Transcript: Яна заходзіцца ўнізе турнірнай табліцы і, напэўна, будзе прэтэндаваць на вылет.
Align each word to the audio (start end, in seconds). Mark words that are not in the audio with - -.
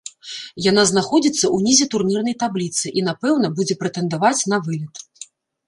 Яна 0.67 0.85
заходзіцца 0.91 1.51
ўнізе 1.57 1.85
турнірнай 1.93 2.35
табліцы 2.45 2.85
і, 2.97 3.05
напэўна, 3.11 3.53
будзе 3.61 3.79
прэтэндаваць 3.85 4.35
на 4.55 4.63
вылет. 4.69 5.07